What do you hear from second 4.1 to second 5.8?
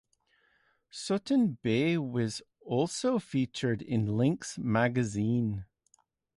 Links Magazine.